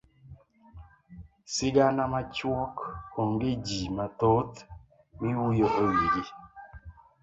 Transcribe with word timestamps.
sigana 1.53 2.03
machuok 2.13 2.75
onge 3.21 3.51
jii 3.65 3.93
mathoth 3.97 4.55
miwuyo 5.21 5.67
ewigi. 5.83 6.23